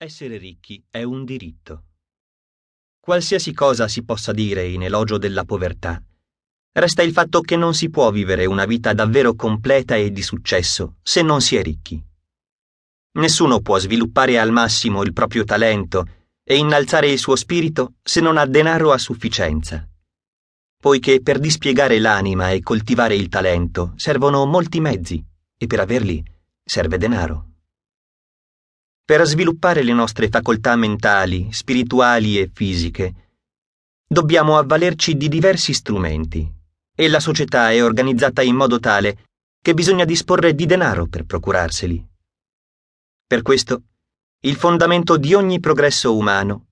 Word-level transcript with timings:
Essere 0.00 0.36
ricchi 0.36 0.80
è 0.88 1.02
un 1.02 1.24
diritto. 1.24 1.86
Qualsiasi 3.00 3.52
cosa 3.52 3.88
si 3.88 4.04
possa 4.04 4.30
dire 4.30 4.64
in 4.64 4.84
elogio 4.84 5.18
della 5.18 5.44
povertà, 5.44 6.00
resta 6.74 7.02
il 7.02 7.10
fatto 7.10 7.40
che 7.40 7.56
non 7.56 7.74
si 7.74 7.90
può 7.90 8.12
vivere 8.12 8.46
una 8.46 8.64
vita 8.64 8.92
davvero 8.92 9.34
completa 9.34 9.96
e 9.96 10.12
di 10.12 10.22
successo 10.22 10.98
se 11.02 11.22
non 11.22 11.40
si 11.40 11.56
è 11.56 11.62
ricchi. 11.62 12.00
Nessuno 13.14 13.60
può 13.60 13.76
sviluppare 13.80 14.38
al 14.38 14.52
massimo 14.52 15.02
il 15.02 15.12
proprio 15.12 15.42
talento 15.42 16.06
e 16.44 16.56
innalzare 16.56 17.10
il 17.10 17.18
suo 17.18 17.34
spirito 17.34 17.94
se 18.00 18.20
non 18.20 18.36
ha 18.36 18.46
denaro 18.46 18.92
a 18.92 18.98
sufficienza, 18.98 19.84
poiché 20.80 21.20
per 21.22 21.40
dispiegare 21.40 21.98
l'anima 21.98 22.52
e 22.52 22.60
coltivare 22.60 23.16
il 23.16 23.28
talento 23.28 23.94
servono 23.96 24.46
molti 24.46 24.78
mezzi 24.78 25.20
e 25.56 25.66
per 25.66 25.80
averli 25.80 26.22
serve 26.62 26.98
denaro. 26.98 27.46
Per 29.08 29.24
sviluppare 29.24 29.82
le 29.84 29.94
nostre 29.94 30.28
facoltà 30.28 30.76
mentali, 30.76 31.50
spirituali 31.50 32.38
e 32.38 32.50
fisiche, 32.52 33.30
dobbiamo 34.06 34.58
avvalerci 34.58 35.16
di 35.16 35.28
diversi 35.28 35.72
strumenti 35.72 36.46
e 36.94 37.08
la 37.08 37.18
società 37.18 37.70
è 37.72 37.82
organizzata 37.82 38.42
in 38.42 38.54
modo 38.54 38.78
tale 38.78 39.28
che 39.62 39.72
bisogna 39.72 40.04
disporre 40.04 40.54
di 40.54 40.66
denaro 40.66 41.06
per 41.06 41.24
procurarseli. 41.24 42.06
Per 43.26 43.40
questo, 43.40 43.84
il 44.40 44.56
fondamento 44.56 45.16
di 45.16 45.32
ogni 45.32 45.58
progresso 45.58 46.14
umano 46.14 46.66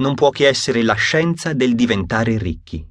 non 0.00 0.14
può 0.14 0.28
che 0.28 0.46
essere 0.46 0.82
la 0.82 0.92
scienza 0.92 1.54
del 1.54 1.74
diventare 1.74 2.36
ricchi. 2.36 2.86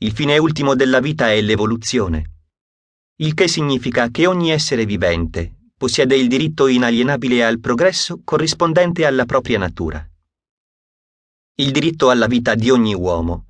Il 0.00 0.12
fine 0.12 0.36
ultimo 0.36 0.74
della 0.74 1.00
vita 1.00 1.30
è 1.30 1.40
l'evoluzione, 1.40 2.42
il 3.20 3.32
che 3.32 3.48
significa 3.48 4.10
che 4.10 4.26
ogni 4.26 4.50
essere 4.50 4.84
vivente 4.84 5.60
possiede 5.82 6.14
il 6.14 6.28
diritto 6.28 6.68
inalienabile 6.68 7.44
al 7.44 7.58
progresso 7.58 8.20
corrispondente 8.22 9.04
alla 9.04 9.24
propria 9.24 9.58
natura. 9.58 10.08
Il 11.56 11.72
diritto 11.72 12.08
alla 12.08 12.28
vita 12.28 12.54
di 12.54 12.70
ogni 12.70 12.94
uomo 12.94 13.46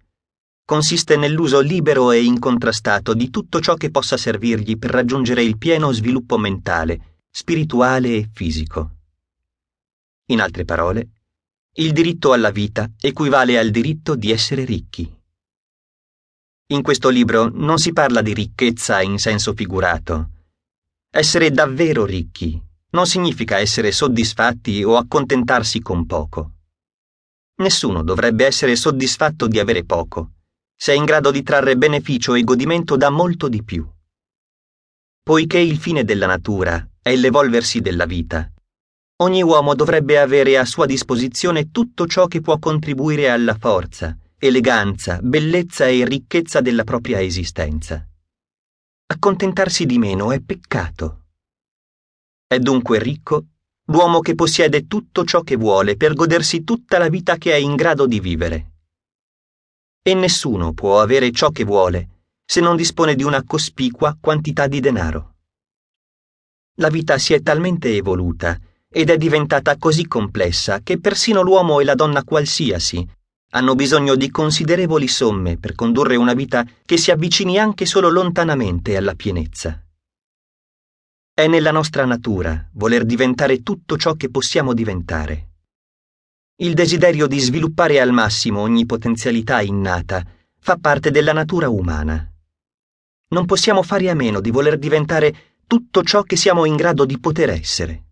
consiste 0.64 1.18
nell'uso 1.18 1.60
libero 1.60 2.10
e 2.10 2.24
incontrastato 2.24 3.12
di 3.12 3.28
tutto 3.28 3.60
ciò 3.60 3.74
che 3.74 3.90
possa 3.90 4.16
servirgli 4.16 4.78
per 4.78 4.92
raggiungere 4.92 5.42
il 5.42 5.58
pieno 5.58 5.92
sviluppo 5.92 6.38
mentale, 6.38 7.18
spirituale 7.30 8.16
e 8.16 8.30
fisico. 8.32 8.92
In 10.30 10.40
altre 10.40 10.64
parole, 10.64 11.08
il 11.74 11.92
diritto 11.92 12.32
alla 12.32 12.50
vita 12.50 12.90
equivale 12.98 13.58
al 13.58 13.68
diritto 13.68 14.14
di 14.14 14.30
essere 14.30 14.64
ricchi. 14.64 15.06
In 16.68 16.80
questo 16.80 17.10
libro 17.10 17.50
non 17.52 17.76
si 17.76 17.92
parla 17.92 18.22
di 18.22 18.32
ricchezza 18.32 19.02
in 19.02 19.18
senso 19.18 19.52
figurato, 19.52 20.30
essere 21.14 21.50
davvero 21.50 22.06
ricchi 22.06 22.58
non 22.92 23.06
significa 23.06 23.58
essere 23.58 23.92
soddisfatti 23.92 24.82
o 24.82 24.96
accontentarsi 24.96 25.80
con 25.80 26.06
poco. 26.06 26.52
Nessuno 27.56 28.02
dovrebbe 28.02 28.46
essere 28.46 28.76
soddisfatto 28.76 29.46
di 29.46 29.58
avere 29.58 29.84
poco, 29.84 30.32
se 30.74 30.94
è 30.94 30.96
in 30.96 31.04
grado 31.04 31.30
di 31.30 31.42
trarre 31.42 31.76
beneficio 31.76 32.34
e 32.34 32.42
godimento 32.44 32.96
da 32.96 33.10
molto 33.10 33.48
di 33.48 33.62
più. 33.62 33.86
Poiché 35.22 35.58
il 35.58 35.76
fine 35.76 36.02
della 36.02 36.26
natura 36.26 36.88
è 37.02 37.14
l'evolversi 37.14 37.80
della 37.80 38.06
vita, 38.06 38.50
ogni 39.16 39.42
uomo 39.42 39.74
dovrebbe 39.74 40.18
avere 40.18 40.56
a 40.56 40.64
sua 40.64 40.86
disposizione 40.86 41.70
tutto 41.70 42.06
ciò 42.06 42.26
che 42.26 42.40
può 42.40 42.58
contribuire 42.58 43.28
alla 43.28 43.54
forza, 43.54 44.16
eleganza, 44.38 45.18
bellezza 45.22 45.86
e 45.86 46.06
ricchezza 46.06 46.62
della 46.62 46.84
propria 46.84 47.20
esistenza. 47.20 48.06
Accontentarsi 49.12 49.84
di 49.84 49.98
meno 49.98 50.32
è 50.32 50.40
peccato. 50.40 51.24
È 52.46 52.58
dunque 52.58 52.98
ricco 52.98 53.44
l'uomo 53.88 54.20
che 54.20 54.34
possiede 54.34 54.86
tutto 54.86 55.26
ciò 55.26 55.42
che 55.42 55.56
vuole 55.56 55.96
per 55.96 56.14
godersi 56.14 56.64
tutta 56.64 56.96
la 56.96 57.10
vita 57.10 57.36
che 57.36 57.52
è 57.52 57.56
in 57.56 57.74
grado 57.74 58.06
di 58.06 58.20
vivere. 58.20 58.70
E 60.00 60.14
nessuno 60.14 60.72
può 60.72 61.02
avere 61.02 61.30
ciò 61.30 61.50
che 61.50 61.64
vuole 61.64 62.22
se 62.42 62.62
non 62.62 62.74
dispone 62.74 63.14
di 63.14 63.22
una 63.22 63.44
cospicua 63.44 64.16
quantità 64.18 64.66
di 64.66 64.80
denaro. 64.80 65.34
La 66.76 66.88
vita 66.88 67.18
si 67.18 67.34
è 67.34 67.42
talmente 67.42 67.94
evoluta 67.94 68.58
ed 68.88 69.10
è 69.10 69.18
diventata 69.18 69.76
così 69.76 70.06
complessa 70.06 70.80
che 70.80 70.98
persino 70.98 71.42
l'uomo 71.42 71.80
e 71.80 71.84
la 71.84 71.94
donna 71.94 72.24
qualsiasi 72.24 73.06
hanno 73.54 73.74
bisogno 73.74 74.14
di 74.14 74.30
considerevoli 74.30 75.08
somme 75.08 75.58
per 75.58 75.74
condurre 75.74 76.16
una 76.16 76.32
vita 76.32 76.66
che 76.84 76.96
si 76.96 77.10
avvicini 77.10 77.58
anche 77.58 77.84
solo 77.84 78.08
lontanamente 78.08 78.96
alla 78.96 79.14
pienezza. 79.14 79.78
È 81.34 81.46
nella 81.46 81.70
nostra 81.70 82.04
natura 82.06 82.68
voler 82.72 83.04
diventare 83.04 83.62
tutto 83.62 83.98
ciò 83.98 84.14
che 84.14 84.30
possiamo 84.30 84.72
diventare. 84.72 85.50
Il 86.56 86.74
desiderio 86.74 87.26
di 87.26 87.38
sviluppare 87.40 88.00
al 88.00 88.12
massimo 88.12 88.60
ogni 88.60 88.86
potenzialità 88.86 89.60
innata 89.60 90.24
fa 90.58 90.76
parte 90.76 91.10
della 91.10 91.32
natura 91.32 91.68
umana. 91.68 92.30
Non 93.28 93.46
possiamo 93.46 93.82
fare 93.82 94.08
a 94.08 94.14
meno 94.14 94.40
di 94.40 94.50
voler 94.50 94.78
diventare 94.78 95.56
tutto 95.66 96.02
ciò 96.02 96.22
che 96.22 96.36
siamo 96.36 96.64
in 96.64 96.76
grado 96.76 97.04
di 97.04 97.18
poter 97.18 97.50
essere. 97.50 98.04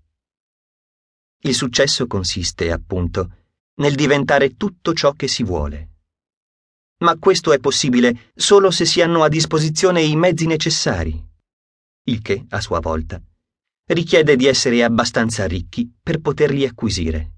Il 1.42 1.54
successo 1.54 2.06
consiste, 2.06 2.70
appunto, 2.72 3.39
nel 3.80 3.94
diventare 3.94 4.56
tutto 4.56 4.92
ciò 4.94 5.12
che 5.12 5.26
si 5.26 5.42
vuole. 5.42 5.88
Ma 6.98 7.16
questo 7.18 7.52
è 7.52 7.58
possibile 7.58 8.30
solo 8.34 8.70
se 8.70 8.84
si 8.84 9.00
hanno 9.00 9.22
a 9.22 9.28
disposizione 9.28 10.02
i 10.02 10.16
mezzi 10.16 10.46
necessari, 10.46 11.22
il 12.04 12.22
che, 12.22 12.44
a 12.50 12.60
sua 12.60 12.80
volta, 12.80 13.20
richiede 13.86 14.36
di 14.36 14.46
essere 14.46 14.84
abbastanza 14.84 15.46
ricchi 15.46 15.90
per 16.00 16.20
poterli 16.20 16.66
acquisire. 16.66 17.32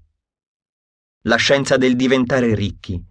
La 1.23 1.37
scienza 1.37 1.77
del 1.77 1.95
diventare 1.95 2.53
ricchi 2.53 3.01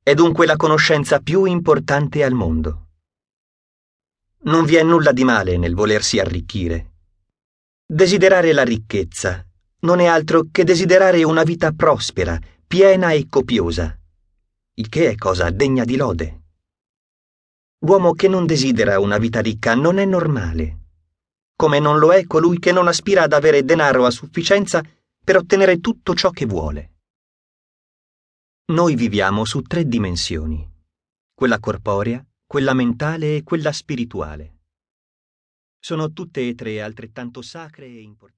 è 0.00 0.14
dunque 0.14 0.46
la 0.46 0.56
conoscenza 0.56 1.18
più 1.18 1.44
importante 1.44 2.22
al 2.22 2.32
mondo. 2.32 2.90
Non 4.42 4.64
vi 4.64 4.76
è 4.76 4.84
nulla 4.84 5.10
di 5.10 5.24
male 5.24 5.56
nel 5.56 5.74
volersi 5.74 6.20
arricchire. 6.20 6.92
Desiderare 7.84 8.52
la 8.52 8.62
ricchezza 8.62 9.44
non 9.80 9.98
è 9.98 10.06
altro 10.06 10.46
che 10.52 10.62
desiderare 10.62 11.24
una 11.24 11.42
vita 11.42 11.72
prospera, 11.72 12.38
piena 12.66 13.12
e 13.12 13.28
copiosa, 13.28 13.96
il 14.74 14.88
che 14.88 15.10
è 15.10 15.14
cosa 15.14 15.50
degna 15.50 15.84
di 15.84 15.96
lode. 15.96 16.42
L'uomo 17.84 18.12
che 18.12 18.26
non 18.26 18.44
desidera 18.44 18.98
una 18.98 19.18
vita 19.18 19.40
ricca 19.40 19.74
non 19.76 19.98
è 19.98 20.04
normale, 20.04 20.78
come 21.54 21.78
non 21.78 21.98
lo 21.98 22.12
è 22.12 22.26
colui 22.26 22.58
che 22.58 22.72
non 22.72 22.88
aspira 22.88 23.22
ad 23.22 23.32
avere 23.32 23.64
denaro 23.64 24.04
a 24.04 24.10
sufficienza 24.10 24.82
per 25.24 25.36
ottenere 25.36 25.78
tutto 25.78 26.12
ciò 26.14 26.30
che 26.30 26.44
vuole. 26.44 26.94
Noi 28.72 28.96
viviamo 28.96 29.44
su 29.44 29.62
tre 29.62 29.86
dimensioni, 29.86 30.68
quella 31.32 31.60
corporea, 31.60 32.24
quella 32.44 32.74
mentale 32.74 33.36
e 33.36 33.42
quella 33.44 33.70
spirituale. 33.70 34.54
Sono 35.78 36.10
tutte 36.12 36.48
e 36.48 36.56
tre 36.56 36.82
altrettanto 36.82 37.42
sacre 37.42 37.86
e 37.86 38.00
importanti. 38.00 38.34